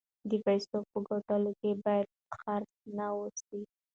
[0.29, 2.07] د پیسو په ګټلو کې باید
[2.41, 3.59] حریص نه اوسو.